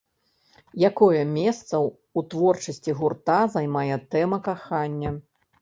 Якое 0.89 1.19
месца 1.33 1.75
ў 1.85 2.23
творчасці 2.31 2.97
гурта 3.03 3.39
займае 3.57 3.95
тэма 4.17 4.37
кахання? 4.49 5.09